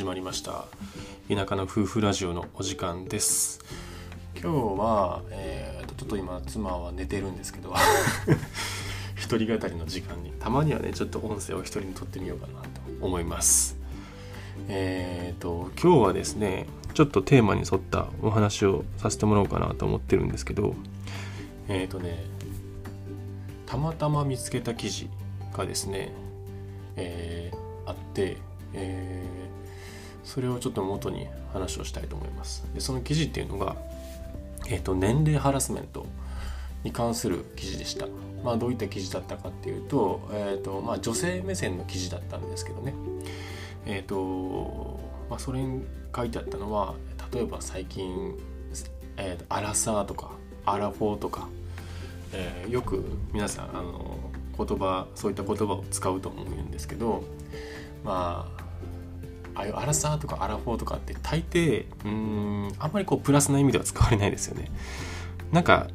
[0.00, 0.64] 始まりました。
[1.28, 3.60] 田舎の夫婦ラジオのお時間です。
[4.34, 7.74] 今日は、えー、とちょっと今妻は寝てるんですけど。
[9.14, 10.32] 一人語りの時間に。
[10.40, 12.68] たまにはねちょっと音声を一人に撮ってみようかなと
[13.02, 13.76] 思います。
[14.68, 20.76] えっ、ー、と今日はですねちょっとテーマに沿ったお話をさせてもらおうかなと思ってるんですけど。
[21.68, 22.24] えっ、ー、とね
[23.66, 25.10] たまたま見つけた記事
[25.52, 26.10] がですね、
[26.96, 28.38] えー、あって、
[28.72, 29.49] えー、
[30.24, 32.66] それをちょっと元に話をしたいと思います。
[32.74, 33.76] でその記事っていうのが、
[34.68, 36.06] えーと、年齢ハラスメント
[36.84, 38.06] に関する記事でした、
[38.44, 42.94] まあ、どういった記事だったかっていうと,、えーとまあ、女性目線の記事だったんですけどね。
[43.86, 45.84] えっ、ー、と、まあ、それに
[46.14, 46.94] 書いてあったのは
[47.32, 48.36] 例えば最近、
[49.16, 50.32] えーと、アラサーとか
[50.66, 51.48] アラフォーとか、
[52.32, 54.16] えー、よく皆さんあの
[54.56, 57.24] 言葉そういった言葉を使うと思うんですけど
[58.04, 58.69] まあ
[59.54, 64.70] ああいうアラサーとかアラフォーとかって大抵うんあんまりこうプラスな意味では使われないですよね。
[65.52, 65.88] なんか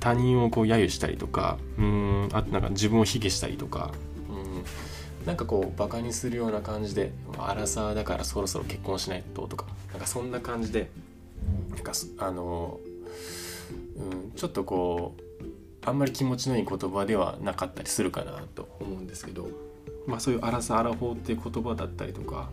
[0.00, 3.92] 他人をこう揶揄したりとかうんあとなんか自分を卑下したりとか
[4.28, 4.64] うん
[5.26, 10.90] なんかこうバカにするような感じでアラサーだからそろそろ結婚しないととかなんかそんな感じで
[11.70, 12.80] なんかあの、
[13.96, 15.22] うん、ちょっとこう
[15.84, 19.48] あんまり気持ちのいい言葉ではなかったりするかなと思うんですけど、
[20.06, 22.50] まあ、そういう「アラサアラフォー」っていう言葉だったりとか。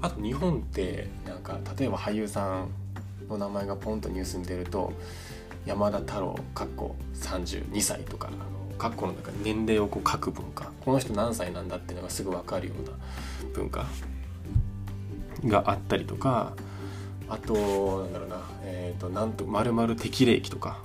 [0.00, 2.68] あと日本ってなんか例えば俳優さん
[3.28, 4.92] の名前がポンとニュースに出ると
[5.64, 8.36] 山田太郎かっこ32歳とかあの
[8.76, 10.70] カッコの中年齢をこう書く文化。
[10.84, 12.92] この人何歳なんだっていうのがすぐ分かるような
[13.54, 13.86] 文化
[15.46, 16.52] があったりとか。
[17.26, 20.78] あとなんだろうなえ、ー、となんと丸々適齢期とか。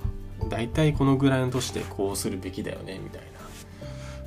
[0.48, 3.26] 大体このぐらいの年でこうするべきだよねみたいな。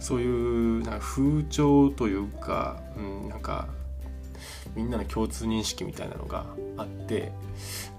[0.03, 3.69] そういうな風潮というか、うん、なんか
[4.75, 6.45] みんなの共通認識みたいなのが
[6.75, 7.31] あって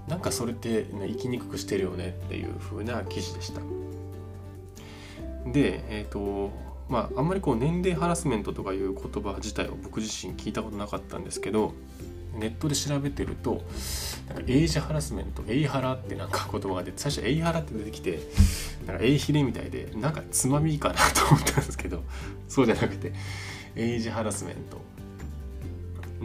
[0.07, 3.61] なんかそれって、生きにくくしてるよねっていう風な記事でした。
[5.51, 6.51] でえ、ー、と
[6.89, 11.73] まああんまりこう年齢ハラスメントとかいう言葉自体を僕自身聞いたことなかったんですけど
[12.35, 13.63] ネットで調べてると
[14.27, 18.19] なんかエイジハラスメントエイハラってなんか言葉が出て最初エイハラって出てきて
[18.85, 22.03] なんかエイヒレみたいでなんかつまみかなと思ったんですけど
[22.47, 23.13] そうじゃなくて
[23.75, 24.81] エイジハラスメント。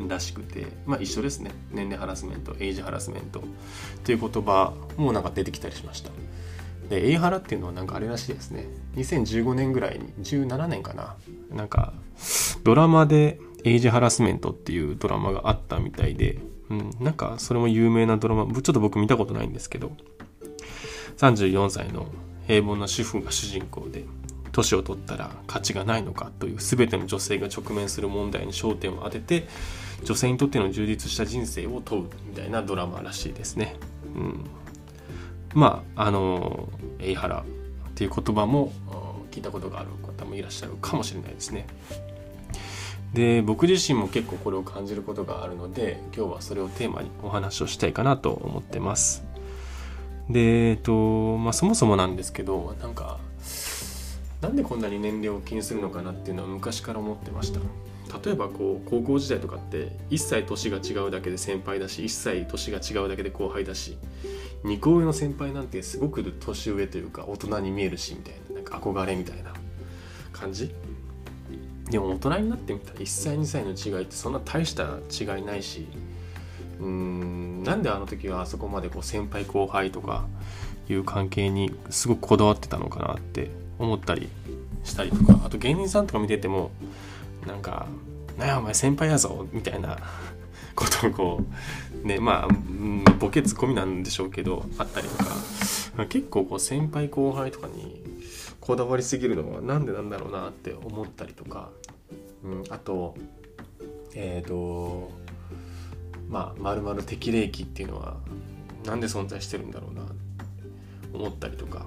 [0.09, 1.51] らしくてまあ一緒ですね。
[1.73, 3.41] 年齢ハラスメントエイジハラスメント。
[3.41, 3.43] っ
[4.05, 6.11] ていう言葉もなんか出てきたりしました。
[6.89, 8.67] でエイハラっていうのはなんかあれらしいですね。
[8.97, 11.17] 2015年ぐらいに17年かな。
[11.51, 11.93] なんか
[12.63, 16.39] ドラマでエイジハラスメントっていうドラマがあったみたいで、
[16.71, 19.93] うん、なんかそれも有名なドラマ、ちょっと僕見たことないんですけど、
[21.19, 22.07] 34歳の
[22.47, 24.05] 平凡な主婦が主人公で、
[24.53, 29.47] 年を取ったら価値がないのかという全ての女性が直面する問題に焦点を当てて、
[30.05, 33.77] 女性にとっての充実した人生を問うみたいなドラマらしいですね。
[34.17, 34.45] うん、
[35.55, 36.69] まあ、あの、
[36.99, 37.45] エイハラ
[37.91, 38.73] っていう言葉も
[39.31, 41.67] 聞いたことがある方もいらっしゃるかもしれないですね。
[43.15, 49.25] で僕自身も結構これを感じることがあるので今日はそれをテーマにお話をしたいかなと思ってます。
[50.29, 53.19] でえっとまあそもそもなんですけどなんか
[54.41, 57.61] なんでこんなに年齢を気にするのかなっていうのは昔から思ってました。
[58.25, 63.97] 例えばこう高校時代とかって1歳年が違うだけで先輩だし1歳年が違うだけで後輩だし
[64.65, 69.53] 2個上の先輩なんてすごく年上というか大人に見えるしみたいななんか憧れみたいな
[70.33, 70.75] 感じ。
[71.91, 75.87] でも大人になってみたら1歳2歳の違いってそんな大した違いないし
[76.79, 80.27] うーんなんであの時はあそこまでこう先輩後輩とか
[80.89, 84.29] いう関係にすごくこだわってたのかなって思ったり
[84.85, 86.71] したりとかあと芸人さんとか見てても
[87.47, 87.87] なんか
[88.39, 89.99] 「なやお前先輩やぞ」みたいな
[90.75, 91.45] ことをこ
[92.05, 98.00] うねまあボケツッコミなんでしょうけどあったりとか結構こう先輩後輩とかに
[98.61, 101.71] こだわりすぎるのは何でなんだろうなって思ったりとか、
[102.45, 103.15] うん、あと
[104.15, 105.11] えっ、ー、と
[106.29, 108.17] まあまるまる適齢期っていうのは
[108.85, 110.07] 何で存在してるんだろうなっ
[111.13, 111.87] 思ったりとか、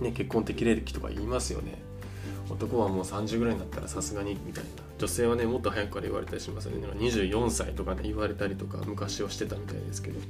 [0.00, 1.78] ね、結婚適齢期とか言いますよね。
[2.50, 4.70] 男はもう30ぐらいになったらさすがにみたいな。
[4.98, 6.86] 女性はねもっと早くから言われたりしますよね。
[6.86, 10.20] 24歳とかね言われたりとか昔はしてたみたいですけど、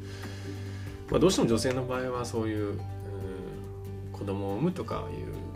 [1.10, 2.80] まあ、どうしても女性の場合はそういう
[4.22, 5.52] 子供を産むとかいう、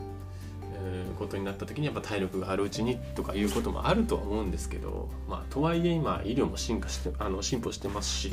[1.19, 8.31] ことになった時にやっぱ体力があるうちにとかいうこともあるとは思うんですけど、まあ、とはいえ今医療も進化してあの進歩してますし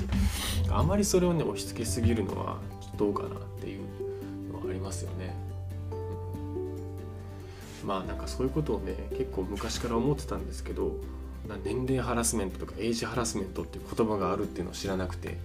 [0.69, 2.59] あまりそれをね押し付けすぎるのは
[2.97, 3.30] どうかなっ
[3.62, 3.81] ていう
[4.51, 5.33] のはありますよね。
[7.85, 10.97] まあなんかそういうことをね結構昔から思ってたんですけど
[11.63, 15.38] 年齢ハラスメントとかエイジハラスメントっていう言葉があるっていうのを知らなくて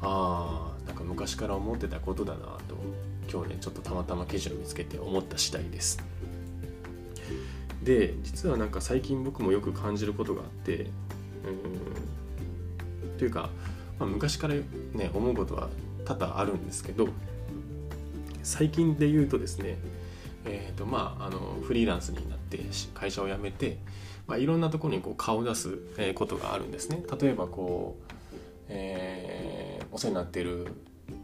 [0.00, 2.76] ああなんか昔から思ってたことだなと
[3.34, 5.98] 今日ねちょっとたまたま記事を見つけて思った次第です
[7.82, 10.86] で実はなんか最近僕もよく感じることがあって
[13.04, 13.50] うんというか、
[13.98, 15.68] まあ、昔からね思うことは
[16.04, 17.08] 多々あるんですけど
[18.44, 19.78] 最近で言うとですね
[20.46, 22.60] えーとまあ、あのフリーランスになって
[22.92, 23.78] 会社を辞めて、
[24.26, 25.78] まあ、いろんなところにこう顔を出す
[26.14, 27.02] ことがあるんですね。
[27.18, 28.12] 例えばこう、
[28.68, 30.66] えー、お世話になっている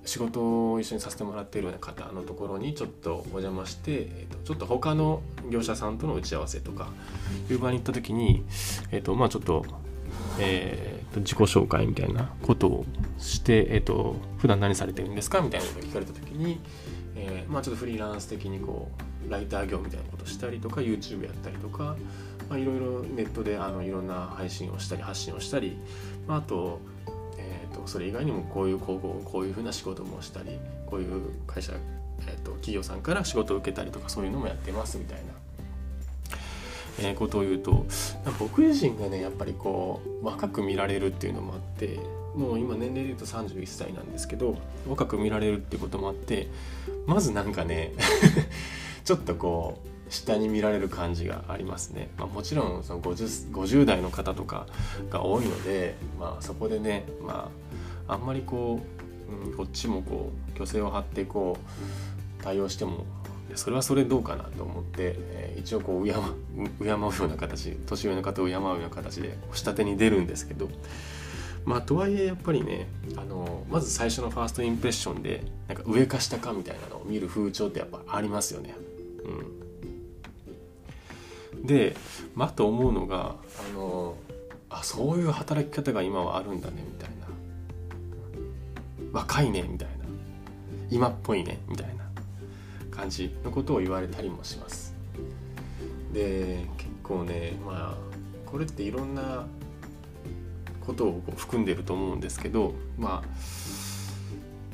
[0.04, 6.88] 仕事を一緒にさせてもらっているような方のところにちょっとお邪魔して、えー、とちょっと他の業者さんとの打ち合わせとか
[7.50, 8.44] いう場に行った時に、
[8.90, 9.64] えーとまあ、ちょっと,、
[10.38, 12.84] えー、と自己紹介みたいなことを
[13.18, 16.60] して、えー、と普段何されてるんですかみたいなことを聞かれた時に、
[17.14, 18.88] えーまあ、ちょっとフリーランス的にこ
[19.26, 21.96] うライター業みたいなことしたりとか YouTube やったりとか、
[22.48, 25.76] まあ、いろいろネットであのいろんな配信をしたり発信をしたり、
[26.26, 26.80] まあ、あと
[27.90, 31.72] それ以外にもこういう高校こういうふうな仕事もしたりこういう会社、
[32.20, 35.32] えーと、企業さんから仕事を受けたりとかそういうのもやってますみたいな。
[37.00, 37.86] えー、ことを言うと
[38.38, 41.98] 僕自身がねやっぱりこう若く見られるっていうのもあって
[42.34, 46.48] もう今年齢で言うと31歳なんですけど若く見られるっていうこともあって
[47.06, 47.92] まずなんかね
[49.04, 49.78] ちょっとこ
[50.08, 54.66] う下に見られる感じがありますね、まあ、もちろんその 50, 50代の方とか
[55.08, 57.79] が多いので、まあ、そこでね、まあ、
[58.12, 58.80] あんまりこ
[59.30, 63.04] う、うん、こっちもこう虚勢を張ってこう対応しても
[63.54, 66.18] それはそれどうかなと思って、えー、一応こう敬敬
[66.84, 70.68] うような形年上の方を敬うような形で下手に出るんですけど
[71.64, 72.86] まあとはいえやっぱりね
[73.16, 78.74] あのまず最初のファーストインプレッションでなんか上か下かみたいなのを見る風潮ってやっぱありますよね。
[79.24, 79.60] うん
[81.62, 81.94] で、
[82.34, 84.16] まあ、と思うのがあの
[84.70, 87.09] あそういう働き方が今はあるんだねみたい
[89.12, 89.94] 若いねみたいな。
[90.90, 92.00] 今っぽいねみたいな。
[92.90, 94.94] 感じのことを言われたりもします。
[96.12, 99.46] で結構ねまあこれっていろんな
[100.84, 103.22] ことを含んでると思うんですけどま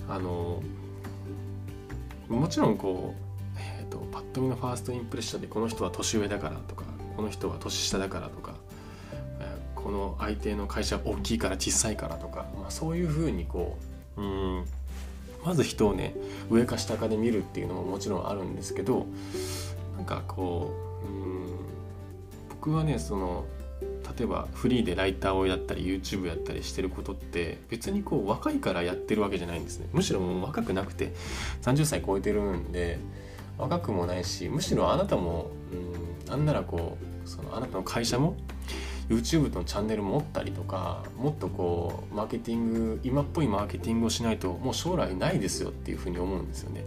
[0.09, 0.63] ああの
[2.29, 3.27] もちろんこう
[3.91, 6.85] とパッと見のファーストインプレッションでこの人は年上だからとか
[7.17, 8.55] この人は年下だからとか
[9.75, 13.85] この相手の会社大きいから小さいからとか、まあ、そういうふうにこう
[14.17, 14.65] うん。
[15.47, 16.13] まず人をね
[16.51, 19.07] 上か下かで見るっていうのももちろんあるんですけど
[19.97, 20.75] なんかこ
[21.05, 21.47] ううん
[22.51, 23.45] 僕はねその
[24.19, 29.89] 例えばフリーでライターをやったり YouTube やったりしてることって別にこう若いからやってるわけじゃないんですね。
[29.93, 31.13] むしろもう若くなくて
[31.63, 32.99] 30歳超えてるんで
[33.57, 35.51] 若くもないしむしろあなたも、
[36.27, 38.37] うん、なんならこうそのあなたの会社も
[39.09, 46.85] YouTube のチャンネル持ったりとかもっとこうマーケティング今っぽいマーケティングをしないともう将来ないですよっていうふうに思うんですよね。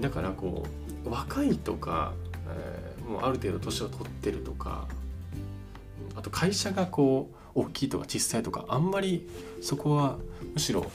[0.00, 0.64] だからこ
[1.04, 2.12] う若いとか、
[2.48, 4.86] えー、もうある程度年を取ってるとか
[6.14, 9.28] あと会社がこう大きいとか小さいとかあんまり
[9.62, 10.18] そこは
[10.52, 10.90] むしろ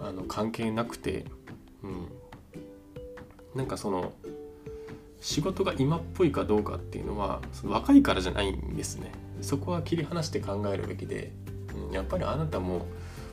[0.00, 1.24] あの関係なくて、
[1.82, 2.08] うん、
[3.54, 4.12] なんかその
[5.20, 9.10] 仕事が今っぽいかどうかっていうのはその若いからじゃないんですね
[9.40, 11.32] そこは切り離して考えるべきで、
[11.88, 12.86] うん、やっぱりあなたも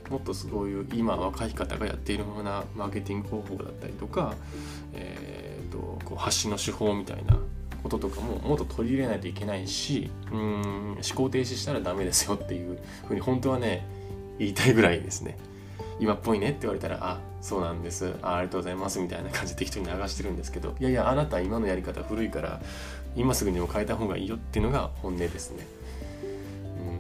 [0.10, 4.36] もっとそういう今若い方がやっているようなマーケティング方法だったりとか、
[4.94, 7.38] えーと、こう発信の手法みたいな
[7.82, 13.86] こととかももっと取り入れないといけないしうん思考停止したらダメですよっていうふうに本当はね
[14.38, 15.38] 言いたいぐらいですね。
[16.00, 18.16] 今っぽいねって言われたらあそうなんです。
[18.24, 18.98] あありがとうございます。
[19.00, 20.76] みたいな感じで適当に流してるんですけど。
[20.80, 22.60] いやいやあなた今のやり方古いから
[23.16, 25.68] 今すぐにも変えた方がいいよっていうのが本音ですね。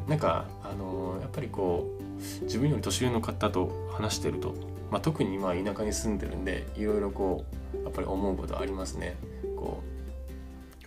[0.03, 4.53] うん、なんかあのー、やっぱりこう自分より年上の方と話してると、
[4.91, 9.15] まあ、特に今田舎に住んでるんでいろいろこうやっぱり思うことありますね。
[9.57, 9.81] こ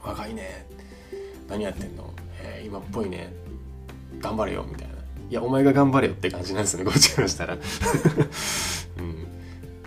[0.05, 0.69] う若いね。
[1.49, 3.33] 何やってんの、えー、今っぽいね。
[4.21, 4.65] 頑張れよ。
[4.71, 4.95] みたいな。
[5.31, 6.85] いやお前が頑張れよって感じなんですよね。
[6.85, 7.59] こっちからしたら、 う
[9.03, 9.27] ん、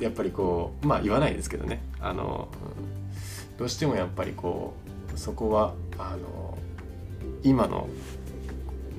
[0.01, 2.48] やっぱりこうまあ言わないですけどねあの、
[3.58, 4.74] どうしてもやっぱりこ
[5.15, 6.58] うそこはあの
[7.43, 7.88] 今の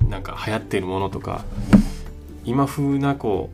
[0.09, 1.43] なんか流行っているものとか
[2.45, 3.49] 今風なこ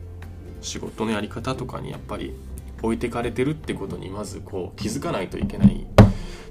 [0.60, 2.34] う仕事のやり方とかにやっぱり
[2.82, 5.86] 置いてかれてるってことにまずこう気づかないといけない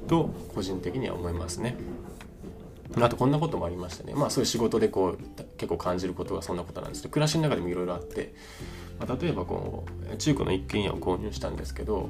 [0.08, 1.76] と個人的には思いますね。
[3.00, 4.14] あとこんなこともありましたね。
[4.16, 8.34] まあそういう仕事でこう結構感じることがそんなことなんですけど暮らしの中でもいろいろあって、
[9.00, 12.10] まあ、例えばこう中古の一軒家を購入したんですけど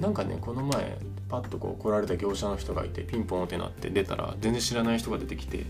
[0.00, 5.66] なんかねこの前パッとこう来られた業者の人がいてピンポンってなって出たら全然知らない人が出てきて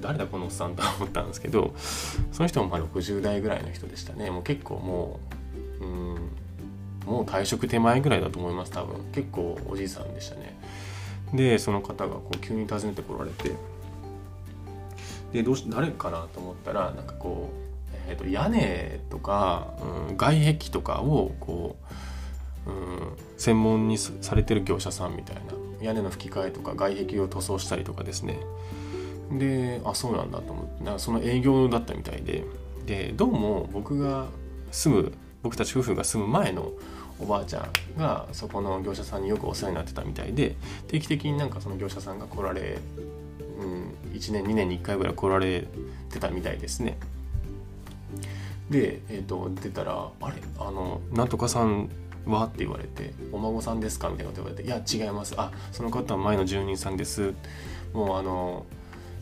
[0.00, 1.74] 誰だこのおっさんと思ったんですけど
[2.32, 4.30] その人もまあ60代ぐらいの人でしたね。
[4.30, 5.20] もう結構も
[5.80, 6.30] ううん
[7.06, 9.00] もう退職手前ぐらいだと思います多分。
[9.12, 10.56] 結構おじいさんでしたね。
[11.32, 13.52] でその方がこう急に訪ねてこられて
[15.32, 17.65] でどうし誰かなと思ったらなんかこう、
[18.08, 19.74] えー、と屋根とか、
[20.08, 21.76] うん、外壁とかをこ
[22.66, 25.42] う、うん、専門にされてる業者さんみたいな。
[25.80, 28.38] 屋根の吹き替えとか外壁を塗装したりとかですね。
[29.30, 32.44] であそうなんだと思ってなその営業だったみたいで。
[32.86, 34.26] でどうも僕が
[34.70, 35.12] 住む
[35.42, 36.70] 僕たち夫婦が住む前の
[37.18, 37.60] おばあちゃ
[37.96, 40.54] んがそこの業者さんによくお世話になってたみたいで
[40.86, 42.78] 定期的になんかその業者さんが来られ、
[43.58, 45.66] うん、1年2年に1回ぐらい来られ
[46.10, 46.96] てたみたいですね。
[48.70, 50.36] で、えーと、出たら「あれ？
[50.58, 51.88] あのなんとかさん
[52.26, 55.34] は?」って言われて「お孫さんですか?」みたいなこと言われて「いや違います。
[55.36, 57.34] あその方は前の住人さんです」
[57.92, 58.66] もうあの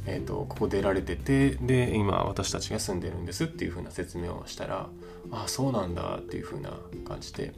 [0.07, 4.89] えーと、ここ出られててで今私たちが住んでるんですっていう風な説明をしたら
[5.31, 6.71] あそうなんだっていう風な
[7.07, 7.55] 感じで。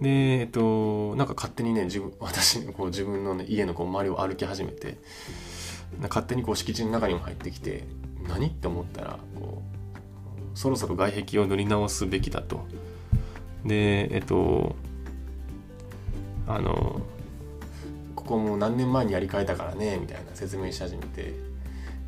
[0.00, 0.08] で
[0.40, 4.98] えっ、となんか勝手にね自分 私こう自分の、ね、家のこう周りを歩き始めて
[6.02, 7.82] 勝手にこう敷地の中にも入ってきて
[8.28, 8.46] 何？
[8.46, 9.77] って思ったらこう
[10.58, 12.66] そろそろ外壁を塗り直すべきだと。
[13.64, 14.74] でえっ、と
[16.48, 17.00] あの
[18.16, 21.32] ここも何年前にやり替えたからねみたいな説明し始めて。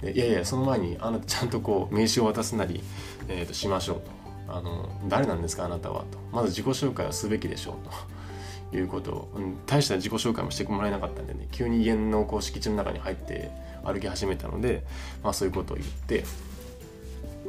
[0.02, 2.82] いやいやその前にあなたちゃんとこう名刺を渡すなり、
[3.28, 4.10] えー、としましょうと。
[4.52, 6.18] あの誰なんですかあなたはと。
[6.32, 8.76] まず自己紹介をすべきでしょうと。
[8.76, 13.50] いうことを、うん、大した自己紹介もしてもらえなかったんでね急に家のこう敷地の中に入って
[13.84, 14.84] 歩き始めたので、
[15.24, 16.24] まあ、そういうことを言って。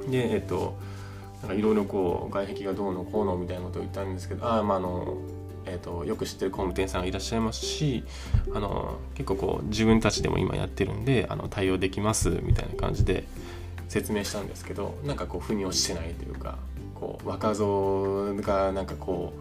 [0.10, 0.78] でえっ、と
[1.46, 5.18] いろいろこう外壁がどうのこうのみたいなことを言ったんですけどあまああの
[5.64, 8.04] えーと、よく知ってる工務店さんがいらっしゃいますし
[8.54, 13.26] あの結構こう自分たちでも今やってるんであの対応できますみたいな感じで
[13.88, 16.58] 説明したんですけどなんかこう腑に落ちてないというか
[16.96, 19.34] こう若造がなんかこ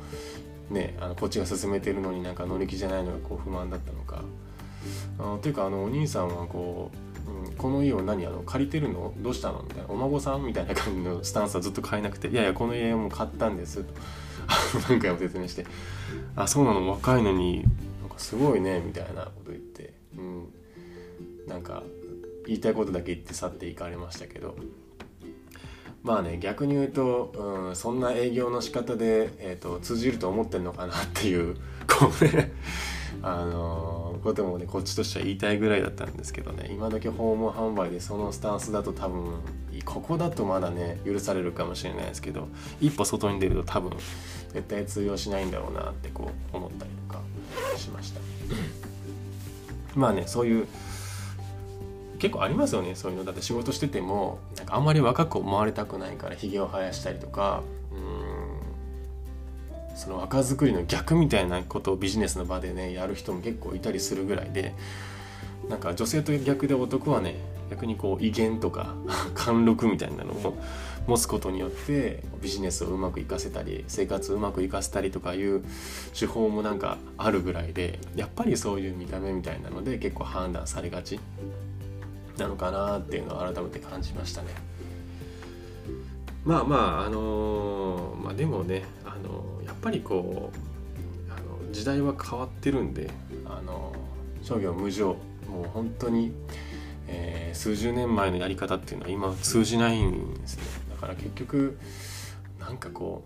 [0.70, 4.22] うねあのこっちが進めてるのになんか乗り気じゃないのがこう不満だったのか。
[5.18, 7.09] あというかあのお兄さんはこう、
[7.60, 9.12] この家を何あの借りてるの？
[9.18, 9.62] どうしたの？
[9.62, 9.90] みたいな。
[9.90, 10.46] お孫さん？
[10.46, 13.84] みたいな感じのスタンスはずっと変えなくていやいやこの家も買ったんです。
[13.84, 13.92] と。
[14.88, 15.66] 何回も説明して
[16.36, 16.90] 「あそうなの？
[16.90, 17.64] 若いのに。
[18.00, 19.92] なんかすごいね」みたいなこと言って。
[20.16, 20.48] うん。
[21.46, 21.82] なんか
[22.46, 24.56] 言いたいことだけ言って去っていかれましたけど。
[26.02, 31.56] まあね逆に言うと、うん、そんな営業の仕方で、えーと、通じると思ってんのかなっていう。
[31.86, 32.52] こうね
[33.20, 36.68] あのー、こともねこっちとしては言いたいぐらいだったんですけどね。
[36.70, 39.34] 今時訪問販売でそのスタンスだと多分
[39.84, 42.48] ここだとまだね許されるかもしれないですけど
[42.80, 43.92] 一歩外に出ると多分
[44.52, 47.22] 絶対通用しないんだろうなってこう思ったりとか
[47.76, 48.20] しました。
[49.94, 50.66] まあねそういう
[52.18, 53.24] 結構ありますよねそういうの。
[53.24, 57.62] だって仕事しててもなんかあんまり若く思われたくないからひげを生やしたりとか
[60.00, 64.72] その若作りの逆みたいなことをビジネスの場でねやる人も結構いたりするぐらいで
[65.68, 67.34] なんか女性と逆で男はね
[67.68, 68.94] 逆にこう威厳とか
[69.36, 70.56] 貫禄みたいなのを
[71.06, 75.62] 持つことによってビジネスをうまくいかせたり生活をうまくいかせたりとかいう
[76.18, 81.20] 手法もなんかあるぐらいでやっぱりそういう見た目みたいなので結構判断されがち
[82.38, 84.48] なのかなっていうのを改めて感じましたね。
[86.44, 93.10] まあまああのー、まあでもね、あのー、ぱりこうあの時代は変わってるんで、
[93.46, 93.92] あの、
[94.42, 95.16] 商業無常
[95.48, 96.32] もう本当に
[97.12, 100.62] えー、数十年前のやり方っていうのは今通じないんですね。
[100.90, 101.78] だから結局
[102.60, 103.24] なんかこ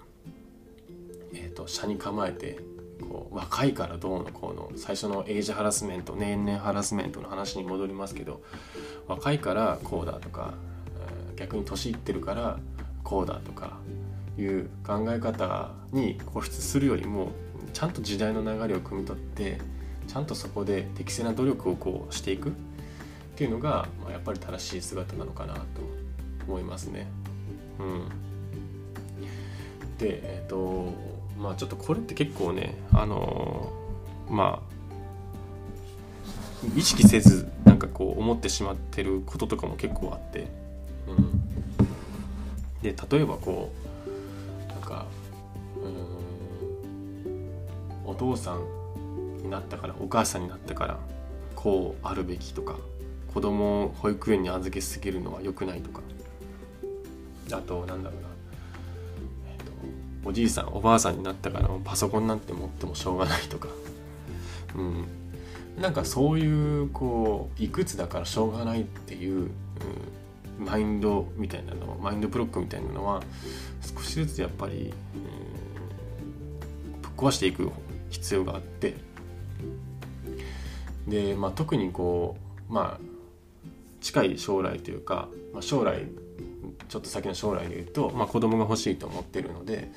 [1.32, 2.58] うえっ、ー、と車に構えて
[3.02, 8.40] こう若いからどうのこうの最初のエイジハラスメント年々ハラスメントの話に戻りますけど
[9.06, 10.54] 若いからこうだとか、
[11.36, 12.58] 逆に年いってるから
[13.02, 13.76] こうだとか
[14.38, 17.32] いう考え方に固執するよりも
[17.72, 19.58] ちゃんと時代の流れを汲み取って
[20.06, 22.52] ちゃんとそこで適正な努力をこうしていくっ
[23.36, 25.60] ていうのが、まあ、やっぱり正しい姿なのかなと
[26.46, 27.06] 思いますね。
[27.78, 28.08] うん、
[29.98, 30.92] でえっ、ー、と
[31.38, 33.72] まあちょっとこれって結構ねあの
[34.28, 34.74] まあ
[36.76, 40.46] 意識せずなんかこう思ってしまってることとかも結構あって、
[41.08, 41.40] うん、
[42.82, 43.83] で例えばこう
[48.14, 50.98] お父さんになったからお母さんになったから
[51.56, 52.76] こうあるべきとか
[53.32, 56.00] 子供を保育園に預けすぎるのは良くないとか。
[57.52, 58.28] あとなんだろうな、
[59.48, 63.68] えーと、おじいさんおばあさんになったからパソコンなんて持ってもしょうがないとか。
[64.76, 65.04] うん。
[65.80, 69.50] なんかそういうこういくつだからしょうがないっていう
[70.60, 73.22] うん、マインドみたいなのマインドブロックみたいなのは
[73.82, 74.94] 少しずつやっぱり、
[76.86, 77.70] うん、ぶっ壊していく
[78.14, 78.94] 必要があって
[81.08, 82.36] で、まあ、特にこ
[82.70, 83.00] うまあ
[84.00, 86.06] 近い将来というか、まあ、将来
[86.88, 89.90] ちょっと先の将来で言うと、まあ、子供が欲しいと思ってるので、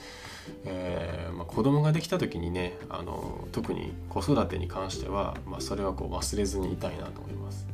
[0.66, 7.68] えーまあ、子供ができた時にねあの特に子育てに関しては、まあ、それはこう忘れずにいたいなと思います。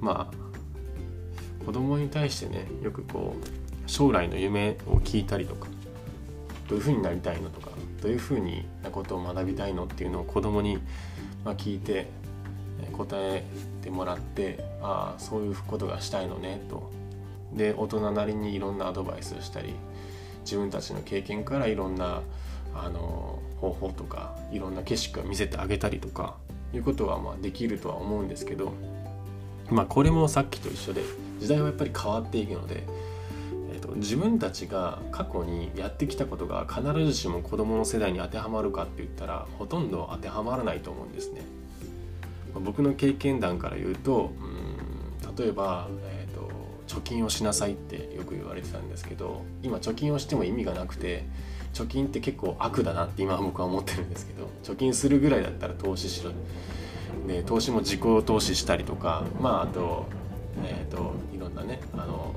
[0.00, 5.66] まあ子供に対してねよくこう将来の夢を聞いたりとか
[6.68, 7.70] どういうふうになりたいのとか
[8.02, 10.78] どういうふうになことを学びたいのっていうのを子供に
[11.44, 12.08] ま聞いて
[12.92, 13.44] 答え
[13.82, 16.90] てもらってああそういうことがしたいのねと。
[17.52, 19.74] で大人なりにいろんなアドバイスをしたり
[20.42, 22.22] 自分たちの経験からいろんな
[22.74, 26.36] あの方法とかいろんな景色を見せてあげたりとか
[26.72, 28.72] いうことはまあできるとは思うんですけど
[29.68, 31.02] まあこれもさっきと一緒で
[31.40, 32.84] 時代はやっぱり変わっていくので、
[33.90, 41.42] と、自分たちが過去にやってきたことが必ずしも子どもの世代に当てはまるかって言ったらほとんど当てはまらないと思うんですね。
[42.54, 46.50] 僕の経験談から言うとうん例えば、えーと
[46.90, 51.24] 貯金をしなさいってよく言われてたんですけど今貯金をしても意味がなくて
[51.72, 56.32] 貯金って結構悪だなって今僕は思ってるんですけど貯金するぐらいだったら投資しろ
[57.28, 60.06] で投資も自己投資したりとかまああと
[60.64, 62.34] えっ、ー、といろんなねあの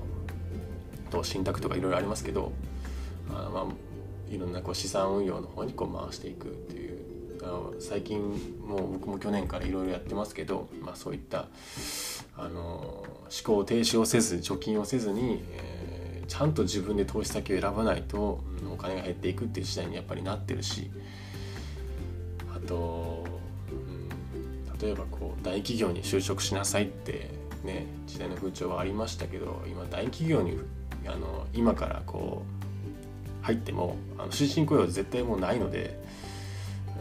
[1.14, 2.52] と信託とかいろいろありますけど
[3.30, 7.04] あまあいろんなこう資産運用の方にこう回していくっていう。
[7.42, 8.22] あの最近
[8.66, 11.48] もう僕も去年からいろいろやってますけど、まあ、そういった
[12.38, 13.06] あの思
[13.44, 20.90] 考停止をせず貯金をせずに、えー、ちゃんと自分で投資先を選ばないと、うん、お金が減っていくっていう時代にやっぱりなってるし
[22.56, 23.26] あと、
[23.70, 23.74] う
[24.74, 27.30] ん、例えばこう大企業に就職しなさいって
[27.66, 30.58] ね時代の風潮はありましたけど今大企業に
[31.08, 32.44] あの今からこ
[33.42, 36.02] う入ってもあの終身雇用は絶対もうないので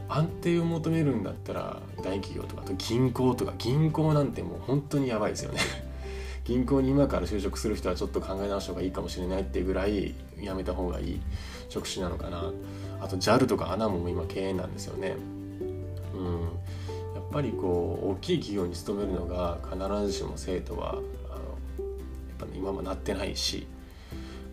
[0.08, 5.60] 安定を求めるんだったら大企業とかあと銀行とか銀行なんてもう本当にやばいですよね。
[6.44, 11.20] 銀行に今から就職する人はちょっと考え直した方がいいかもしれないっていうぐらいやめた方がいい
[11.68, 12.52] 職種なのかな。
[13.00, 15.16] あと JAL とか ANA も今経営なんですよね。
[16.14, 16.42] うん。
[17.14, 21.04] やっぱりこう大きい企業に勤めるのが必ずしも生徒はあのやっ
[22.38, 23.66] ぱ、ね、今もなってないし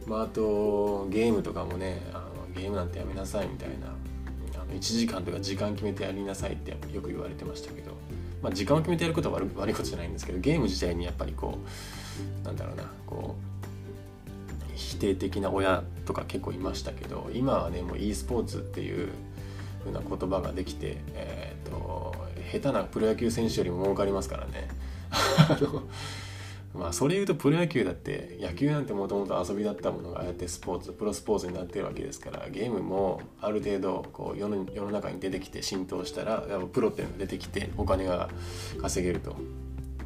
[0.07, 3.87] まあ、あとゲームとかもねあのゲームなんてやめなさいみたいな
[4.55, 7.91] あの1時間とか時間決めてやりなさいってよく言われてましたけど、
[8.41, 11.59] まあ、時間を決めてやることは悪いことじゃないんですけどゲーム自体にやっぱりこ
[12.43, 19.09] うなんだろうなこう否定的な親とか結構いましたけど今はねもう e スポーツっていう
[19.83, 21.99] ふうな言葉ができて、えーと
[22.51, 24.67] 下手なプロ野球選手よりも儲かりますからね。
[26.73, 38.29] まあそれ言うとプロ野球だって野球なんてもともと遊びだったものがああやってスポーツプロスポーツになってるわけですからゲームもある程度こう世の世の中に出てきて浸透したらやっぱプロっていうのが出てきてお金が
[38.79, 39.35] 稼げると、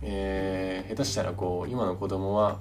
[0.02, 2.60] えー、下手したらこう今の子供は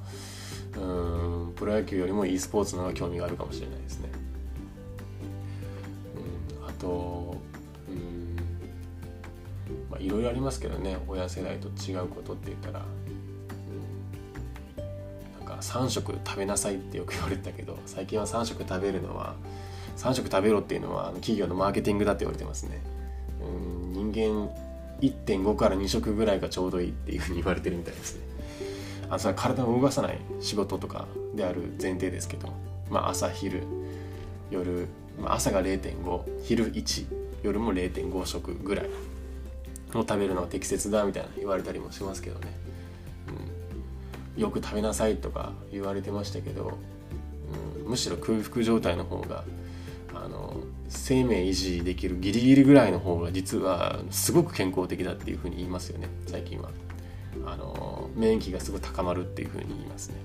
[0.76, 4.08] うんプロ野球よりも e スポーツの方が興味があるかもしれないですね。
[6.60, 7.36] うん、あと
[7.88, 8.36] うん
[9.90, 12.84] まあいろいろありますけどね親世代と違うことって言ったら
[15.62, 19.34] 3食食べなさいってよく言われたけど最近は3食食べるのは
[19.96, 22.82] 3食食べろっていうのは企業のマーケティングだって言われてますね。
[23.40, 24.50] うん人間
[25.00, 28.22] 1.5から2食ぐらいがちょうどいいっていうふうに言われてるみたいですね。
[29.10, 32.48] あそれは体を動かさない仕事とかである前提ですけど
[32.90, 33.62] まあ朝昼
[34.50, 34.88] 夜、
[35.20, 37.06] まあ、朝が0.5昼1
[37.42, 38.86] 夜も0.5食ぐらい
[39.94, 42.71] を食べるのが適切だみたいな言われたりもしますけどね。
[44.36, 46.78] よく食べなさいとか言われてましたけど、
[47.84, 49.44] うん、むしろ空腹状態の方が
[50.14, 50.56] あの
[50.88, 56.70] 生命維持できるギリギリぐらいの方が実はすごく健康的だっていうふうに言いますよね最近は。
[57.46, 60.16] あの免疫がすごい高まるっていうふうに言いますね、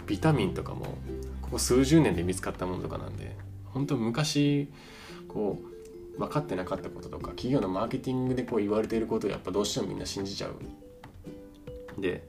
[0.00, 0.96] うん、ビタミンとかも
[1.42, 4.68] ここ数十年で見つかったものとかなんで本当昔
[5.28, 5.69] こう
[6.20, 12.00] 分かってなかったこととか企業のマーケティングでこう言われていることをやっぱどうしてもみんな信じちゃう。
[12.00, 12.28] で、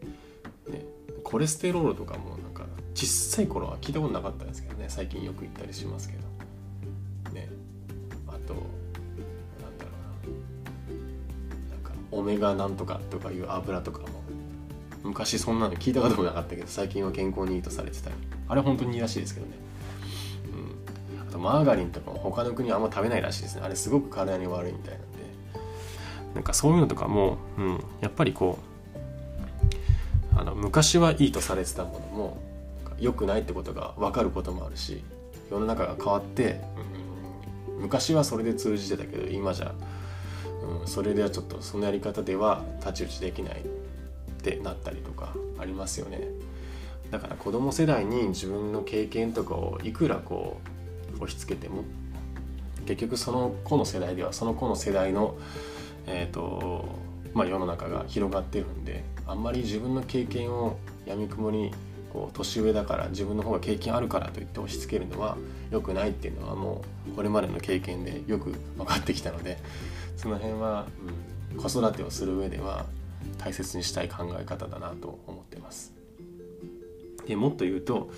[0.70, 0.86] ね、
[1.26, 6.22] コレステロールとかもなんか小さい頃は聞いたことなかったんですけどね最近よく言ったりしますけど。
[7.34, 7.50] ね
[8.28, 9.92] あとなんだろ
[10.26, 10.32] う
[11.68, 11.76] な。
[11.76, 14.08] なんかオメガなんとかとかいう油とかも。
[15.04, 18.16] 昔そんなの聞いたこともなかったけど最近は健康にいいとされてたり。
[18.48, 19.54] あれ本当にいいらしいですけどね。
[21.38, 25.08] マーガリンとかも他の国はあんま食べないらしいですねあれすごく体に悪いみたいなんで
[26.36, 28.60] なんかそういうのとかも、うん、やっぱりこ
[30.36, 32.38] うあの昔はいいとされてたものも
[33.00, 35.04] 良くないってことが分かることもあるし
[35.50, 36.62] 世の中が変わって、
[37.68, 39.74] うん、昔はそれで通じてたけど今じゃ、
[40.82, 43.64] うん、それではちょっとそのやり方では太刀打ちできないっ
[44.44, 46.22] てなったりとかありますよね。
[47.12, 50.81] だから子供世代に自分の経験とかをいくらこう
[51.22, 51.84] 押し付けても
[52.86, 55.38] 結局その子の世代ではその子の世代の、
[56.08, 56.86] えーと
[57.34, 61.72] まあ、世の中が広がってるんであんまり自分の経験をやみくもに
[62.12, 65.38] こう年上だから自分の方が経験あるからといって押し付けるのは
[65.70, 69.58] 良くないっていうのはもうこれまでの経験でよく分かってきたので
[70.18, 70.88] その辺は、
[71.54, 72.86] うん、子育てをする上では
[73.38, 75.94] 大切にしたい考え方だなと思ってます。
[77.28, 78.10] でもっと言うと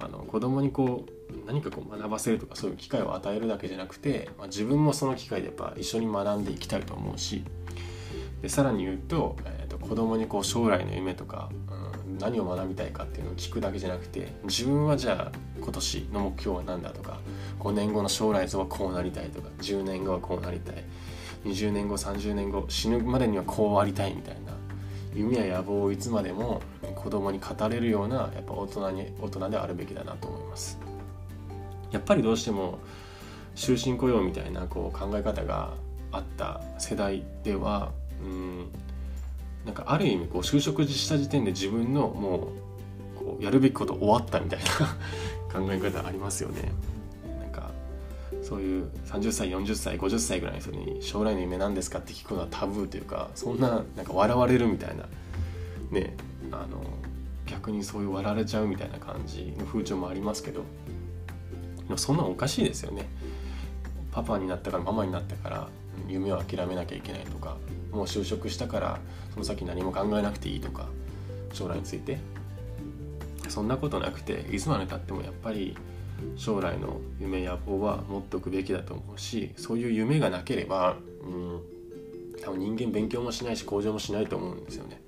[0.00, 7.44] あの子供にこう何かこう学ばせるとかそういう機会を与えるだけじゃなくて、まあ、自分もその機会でやっぱ一緒に学んでいきたいと思うし
[8.42, 11.50] でさらに言うと,、えーと、子供にこう将来の夢とか、
[12.06, 17.20] うん、何を学びたいかっていうのを聞くだけじゃなくて自分はじゃあ今年の目標は何だとか
[17.58, 20.84] 5年後の将来像はこうなりたいとか10年後はこうなりたい
[21.44, 24.49] 20年後30年後死ぬまでにはこうありたいみたいな
[25.14, 26.62] 夢や野望をいつまでも
[26.94, 30.78] 子供に語れるようなやっぱ大人に大人であるべきだなと思います
[31.90, 32.78] やっぱりどうしても
[33.54, 35.74] 終身雇用みたいなこう考え方が
[36.12, 37.92] あった世代では
[38.22, 38.68] うん
[39.64, 42.52] なんかある意味こう就職した時点で自分のも
[43.16, 44.66] うこうやるべきこと終わったみたいな
[45.52, 46.72] 考え方ありますよね。
[48.50, 55.04] そういう30歳40歳50歳ぐらいの人に将来の夢何ですかって聞くのはタブーというかそんななんか笑われるみたいな。
[55.92, 56.16] ね
[56.50, 56.82] あの
[57.46, 60.64] 逆にそういう笑われちゃうみたいな感じの風潮もありますけど。
[61.78, 63.08] でもそんなおかしいですよね。
[64.10, 65.68] パパになったからママになったから
[66.08, 67.56] 夢を諦めなきゃいけないとか
[67.92, 68.98] もう就職したから
[69.32, 70.88] その先何も考えなくていいとか
[71.52, 72.18] 将来について。
[73.48, 75.76] そんなことなくていつまでたってもやっぱり
[76.36, 81.60] 将来の夢野望は持っておくべきだと思うしそういう夢がなければ、うん、
[82.42, 85.00] 多分人間勉強もしないし向上もしないと思うんですよね。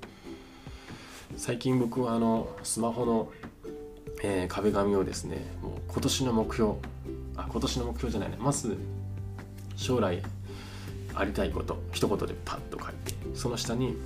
[1.37, 3.33] 最近僕はあのスマホの、
[4.23, 6.75] えー、壁紙をですねもう今年の目標
[7.37, 8.77] あ今年の目標じゃないねまず
[9.77, 10.23] 将来
[11.15, 13.97] ありたいこと一言でパッと書いてその下に、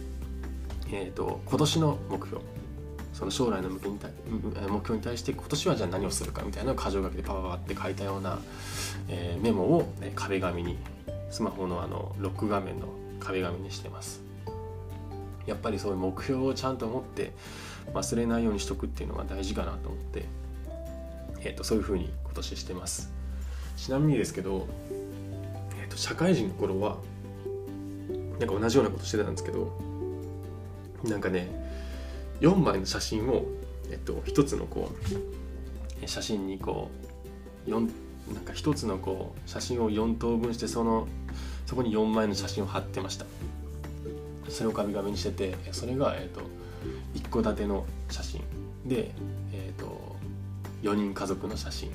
[0.93, 2.43] えーと、今年の目標
[3.17, 4.11] その将来の目標に対
[4.69, 8.39] 目標に対して今年はじゃあ何をするかみたいなのを箇条書きでパパパって書いたような、
[9.09, 10.77] えー、メモを、ね、壁紙に
[11.31, 14.21] スマホのあのロック画面の壁紙にしてます。
[15.47, 17.33] やっぱりそういう目標をちゃんと持って
[17.95, 20.25] 忘れないようにしとくっていうのが大事かなと思って、
[21.41, 23.11] えーと、そういうふうに今年してます。
[23.79, 24.67] ちなみにですけど、
[25.81, 26.99] えーと、社会人の頃は
[28.39, 29.73] なんか同じようなことしてたんですけど
[31.05, 31.66] なんかね
[32.41, 33.45] 4枚の写真を、
[33.91, 34.91] えっと、1つのこ
[36.03, 36.91] う写真にこ
[37.67, 37.91] う4
[38.35, 41.07] なんか1つのこう写真を4等分してその
[41.65, 43.27] そこに4枚の写真を貼ってました。
[44.49, 46.41] それを紙紙にしててそれが、えーと、
[47.15, 48.41] 一戸建ての写真。
[48.85, 49.11] で、
[49.53, 50.17] えーと、
[50.83, 51.91] 4人家族の写真。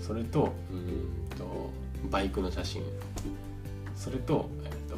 [0.00, 1.70] それとうんと
[2.10, 2.82] バイクの写真。
[3.96, 4.96] それと,、えーと、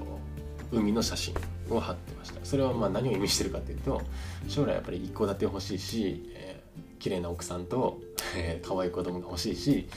[0.72, 1.35] 海の写真。
[1.70, 2.40] を貼ってました。
[2.44, 4.03] それはまあ何を意味してるかというと
[4.48, 8.00] 将来やっぱり一戸建て欲しいし、えー、綺麗な奥さんと、
[8.37, 9.88] えー、可愛い子供が欲しいし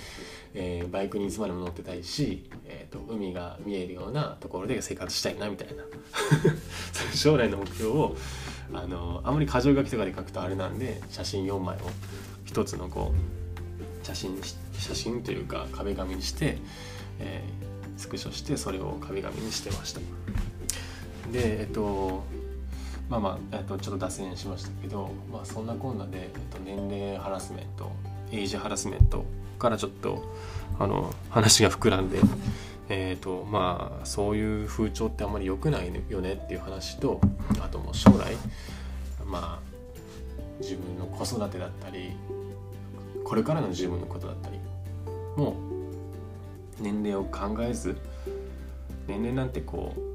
[0.59, 5.83] えー、バイクにいつまでも乗ってたいし、えーと、海が見えるようなところで生活したいなみたいな。
[7.13, 8.15] 将来の目標を
[8.73, 11.79] あのあまり箇条書きとかで書くとあれなんで写真4枚を
[12.43, 13.13] 一つのこ
[14.03, 14.41] う写真
[14.73, 16.57] 写真というか壁紙にして、
[17.19, 20.01] えー、スクショしてそれを壁紙にしてました。
[21.31, 22.23] でえっと
[23.09, 27.89] まあまあ、えっと、ちょっと脱線しましたけど、まあ、そんなこんなで、えっと、年齢ハラスメント
[28.31, 29.23] エイジハラスメント
[29.57, 30.23] からちょっと
[30.77, 32.19] あの話が膨らんで、
[32.89, 37.21] えーとまあ、そういう風潮ってあんまり良くないよねっていう話と
[37.61, 38.35] あともう将来、
[39.25, 39.67] まあ、
[40.59, 42.11] 自分の子育てだったり
[43.23, 44.57] これからの自分のことだったり
[45.37, 45.55] も
[46.79, 47.97] う年齢を考えず
[49.07, 50.06] 年齢なんてこう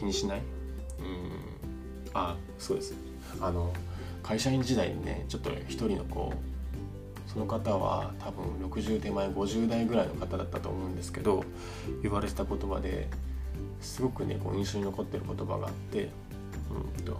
[0.00, 0.38] 気にしない？
[0.38, 0.44] うん。
[2.14, 2.94] あそうです。
[3.40, 3.72] あの
[4.22, 11.44] 会社員時代にねちょっと一人のこうその方は多分60手前50代ぐらいの方だったと思うんですけど
[12.02, 13.08] 言われてた言葉で
[13.80, 16.08] すごくねこう印象に残ってる言葉があって
[16.96, 17.18] うんと。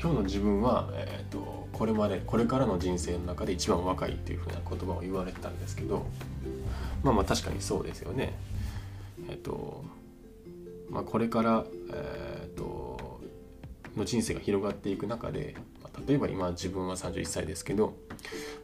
[0.00, 6.06] 今日の自分は、えーと、これまでこれからの人生の中で一番若いっていうふうな言葉を言われてたんですけど
[7.04, 8.32] まあまあ確かにそうですよね。
[9.28, 9.84] えっ、ー、と
[10.92, 13.20] まあ、これから、えーと、
[13.96, 17.94] の人生が広がっていく中で、ま、例えば今自分は31歳ですけど、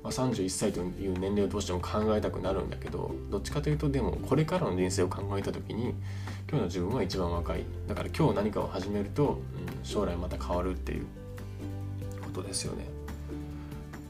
[0.03, 5.95] まあ、31歳という年齢をどうしても考えたくなるんだけどどっちかというとでもこれからの人生を考えた時に
[6.51, 9.41] 今日の自分は一番若いだから今日何かを始めると、
[9.79, 11.07] うん、将来また変わるっていう
[12.23, 12.87] ことですよね。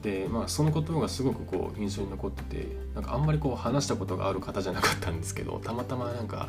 [0.02, 6.48] でまあその言葉がすごくこう印象に残っててなんかあんまりこう話したことがある方じゃなかったんですけどたまたまなんか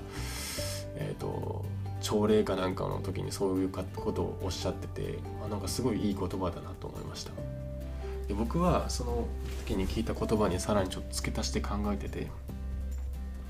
[0.96, 1.66] え、ー、と
[2.02, 7.32] 朝礼かなんかの時にそういうことをおっしゃってて、あ、なんかすごいいい言葉だなと思いました。
[8.28, 9.28] で僕はその
[9.66, 12.28] 時に聞いた言葉にさらにちょっと付け足して考えてて、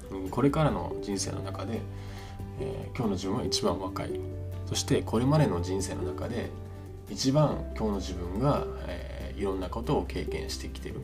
[0.10, 1.82] うん、これからの人生の中で、
[2.62, 4.19] えー、今日の自分は一番若い。
[4.67, 6.49] そしてこれまでの人生の中で
[7.10, 10.95] 一番今日の自分が、えー、いろんなことを経験してきてる。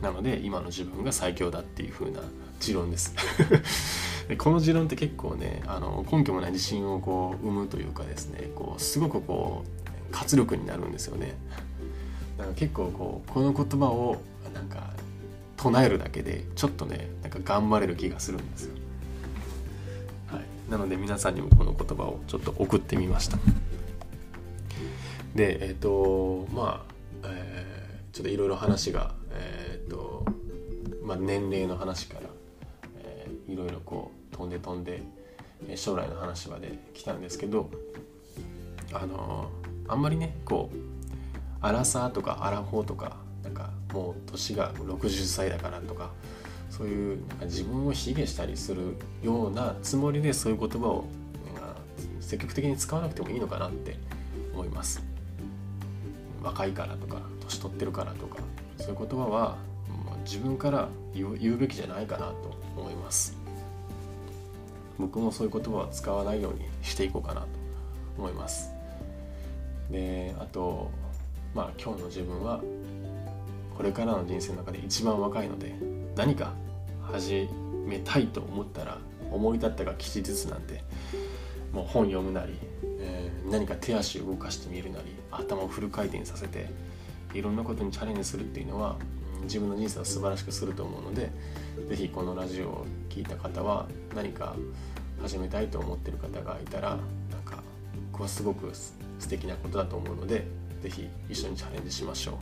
[0.00, 2.20] なので今の自分が最強だっていう風な
[2.60, 3.14] 持論です。
[4.32, 11.34] でこの持論って結構ねあの根拠もない自信をこう生むというかですねこうすごくこう活力になるんですよね。
[12.38, 14.22] だか結構こうこの言葉を
[14.54, 14.94] なんか
[15.58, 18.74] 唱えるだけでちょっとねなんか頑張れる気がするんですよ、
[20.28, 23.36] はい、なので皆さんにもこの言葉をちょっと送ってみました。
[25.34, 26.86] でえっ、ー、とま
[27.22, 30.24] あ、えー、ちょっといろいろ話がえっ、ー、と
[31.04, 32.30] まあ年齢の話から
[33.46, 35.02] いろいろこう飛んで飛んで
[35.76, 37.70] 将来の話まで来たんですけど
[38.92, 39.50] あの
[39.88, 40.76] あんまりねこう
[41.60, 46.10] アラサーとかアラフォーとかなんかもう年が60歳だからとか
[46.70, 51.04] そういうなんか自分を卑下したりするようなつもりでそういう言葉を
[52.20, 53.96] 積極的に使わなくてもいいのかなって
[54.54, 55.02] 思います。
[56.42, 58.38] 若いからとか年取ってるからとか
[58.78, 59.56] そういう言葉は
[60.24, 63.41] 自分から言うべきじゃないかなと思います。
[65.02, 67.48] 僕もそういう言葉は使わないようにしていこうかなと
[68.16, 68.70] 思います。
[69.90, 70.90] であと
[71.54, 72.60] まあ今日の自分は
[73.76, 75.74] これからの人生の中で一番若いので
[76.14, 76.52] 何か
[77.02, 77.48] 始
[77.84, 78.98] めたいと思ったら
[79.32, 80.84] 思い立ったが吉日なんで
[81.72, 82.56] もう本読むなり、
[83.00, 86.68] えー、何か手足動かしてみるなり頭をフル回転させて
[87.34, 88.96] いろんなことにチャレンジするっていうのは
[89.42, 91.32] 自分の人生を素晴らしくすると思うので
[91.88, 94.56] 是非このラジオを聴いた方は何か
[95.20, 96.98] 始めたいと思ってる方がいたらなん
[97.44, 97.62] か
[98.10, 100.46] 僕はすごくす素敵なことだと思うので
[100.82, 102.38] 是非一緒にチャレンジしましょ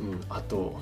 [0.00, 0.04] う。
[0.04, 0.78] うん、あと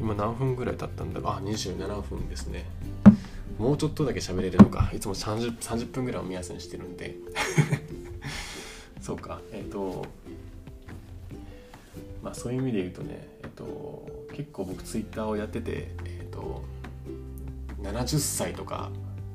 [0.00, 1.20] 今何分ぐらい経ったんだ？
[1.20, 2.64] ろうあ27分ですね。
[3.58, 4.90] もうちょっとだけ喋れるのか。
[4.94, 7.16] いつも 30, 30分ぐらいを目安にしてるんで。
[9.02, 9.40] そうか。
[9.52, 10.06] えっ、ー、と
[12.22, 16.62] まあそういう意味で言うとね、と、結構僕ツイッターをやってて、えっと、
[17.82, 18.90] 70歳とか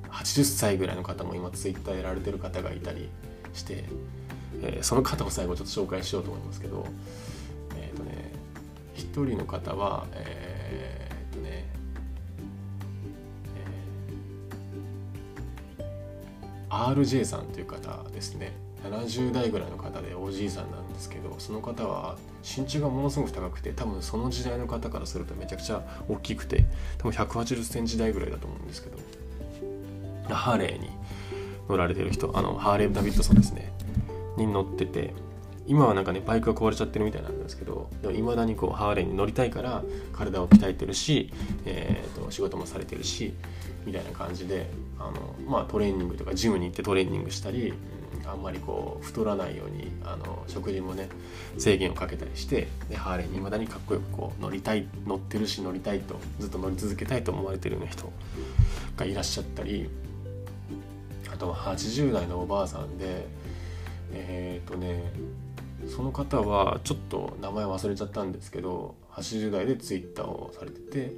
[0.10, 3.10] 80歳ぐらいの方も今ツイッターやられてる方がいたり
[3.54, 3.84] して、
[4.62, 6.86] えー、その方を最後ちょっと紹介しようと思いますけど
[7.76, 8.32] えっ、とね
[8.96, 11.66] 一人の方はえっ、とね、
[15.80, 18.54] えー、RJ さんという方ですね。
[18.84, 26.66] 70代ぐらいの方でおじいさんなんですけどその方は身長がものすごく高くて多分その時代の方からするとめちゃくちゃ大きくて
[26.98, 28.98] 多分1 8 0センチ台ぐらいだと思うんですけど
[30.34, 30.90] ハーレーに
[31.68, 33.74] 乗られてる人あのハーレー・ダビッドソンですね
[34.38, 35.14] に乗ってて
[35.66, 41.32] 今はなんかねバイクが壊れちゃってるみたいなんですけどでも未だにこうハーレーに乗りたいから体を鍛えてるし、
[41.66, 43.34] えーと、と仕事もされてるし
[43.86, 47.74] みたいな感じであの、まあ、トレーニングとかジムに行ってトレーニングしたり
[48.26, 51.10] あんまりこう太らないようにあの食事もね
[51.58, 58.12] 制限をかけたりしてでハーレーにいまだにかっこよくこう乗りたい乗ってるし乗りたいとずっと乗り続けたいと思われてるような人
[58.96, 59.90] がいらっしゃったり
[61.34, 63.26] あとは80代のおばあさんで
[64.14, 65.12] えっ、ー、とね
[65.88, 71.12] その方はちょっと名前忘れちゃったんですけど80代でツイッターをされてて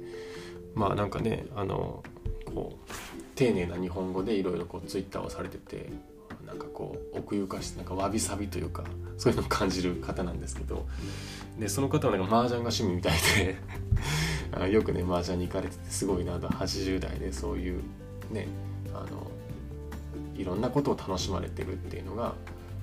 [0.74, 2.02] まあなんかねあの
[2.46, 2.92] こう
[3.34, 5.90] 丁寧な日本語でいろいろこうツイッターをされてて
[6.46, 8.84] なんかこう奥ゆかしなんかわびさびというか
[9.18, 10.86] そういうのを感じる方なんですけど
[11.58, 13.12] でその方はなんか麻雀が趣味みたい
[14.60, 17.82] で よくね麻雀に行かれててすごいなと80代でそういう
[18.30, 18.46] ね
[18.94, 19.30] あの
[20.36, 22.34] いろんなことを楽しまれてるっていうのが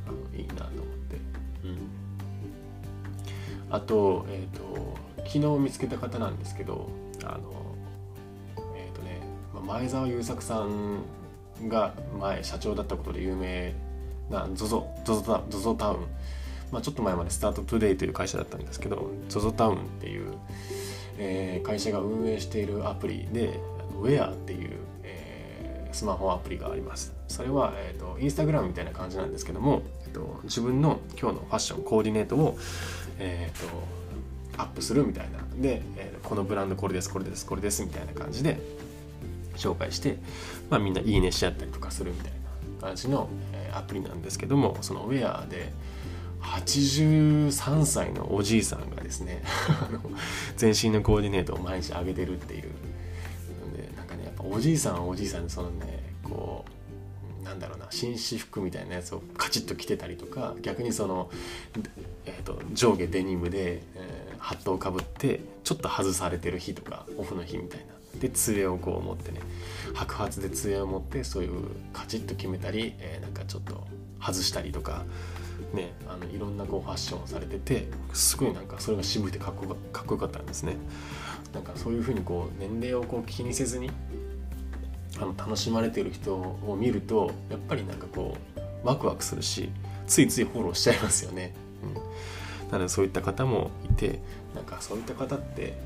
[0.07, 1.17] あのいいなと思って、
[1.63, 1.77] うん、
[3.69, 6.89] あと,、えーと、昨日見つけた方なんですけど
[7.23, 7.75] あの
[8.75, 9.21] えっ、とね
[9.65, 10.99] 前澤友作さん
[11.69, 13.73] が前社長だったことで有名
[14.29, 15.97] な ZOZO タウン、
[16.71, 20.33] まあ、ちょっと前までスタートトゥデイという会社だったんですけど ZOZO タウンっていう、
[21.17, 23.59] えー、会社が運営しているアプリで
[24.01, 24.71] Where っていう、
[25.03, 27.13] えー、スマホアプリがあります。
[27.27, 32.57] それは、えーと、インスタグラムみたいな感じなんですけども、えーと、自分の今日のファッションコーディネートを、
[33.19, 35.39] えーと、アップするみたいな。
[35.55, 38.59] で、えー、このブランドこれですこれですこれですみたいな感じで
[39.55, 40.17] 紹介して、
[40.69, 42.31] まあ、みんないいねし合ったりとかするみたい
[42.81, 43.29] な感じの、
[43.73, 45.71] アプリなんですけどもそのウェアで
[46.41, 49.41] 83歳のおじいさんがですね
[50.57, 52.63] 全身のコーディネートを毎日上げてるっていう
[53.65, 61.29] のでなんかねやっぱおじいさんはおじいさんでそのねこうなんだろうな紳士服みたいなやつをカチッと着てたりとか逆にその、
[62.25, 69.39] えーと、上下デニムで、えー、ハットをかぶってちょっと外されてる日とかオフの日みたいなで杖をこう持ってね
[69.93, 73.85] 白髪で杖を持ってそういうカチッと決めたり、えー、なんかちょっと
[74.19, 75.03] 外したりとか
[75.73, 80.75] ね、あのいろんなこうファッションをされててすごいなんかそれが渋くてかっこかっこよかったんですね。
[81.53, 83.89] なんかそういうふうにこう年齢をこう気にせずに
[85.17, 89.69] あの楽しまれてる人を見るとやっぱりなんかこうワクワクするし
[90.07, 91.53] ついついフォローしちゃいますよね、
[92.63, 94.19] うん、なのでそういった方もいて
[94.55, 95.77] なんかそういった方って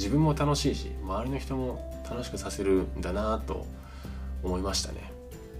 [0.00, 3.66] 自分も楽しいし周りの人も楽しくさせるんだなと
[4.42, 5.12] 思いましたね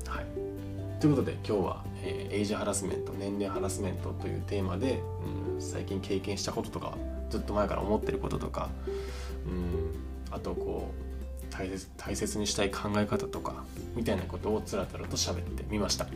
[0.07, 0.27] はい
[0.99, 5.01] ということで今日はえー、エイジハラスメント年齢ハラスメントというテーマで、
[5.55, 6.97] うん、最近経験したこととか
[7.29, 8.71] ずっと前から思ってることとか、
[9.47, 16.07] うん、あとこう大切大切にしたい考え方とかみたいなことをつらつらと喋ってみました。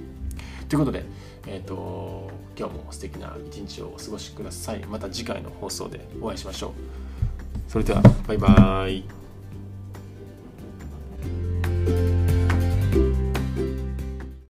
[0.68, 1.04] ということで、
[1.46, 4.78] えーと、今日も素敵な一日をお過ごしください。
[4.87, 6.70] また次回の放送でお会いしましょう。
[7.68, 9.23] それではバイバーイ。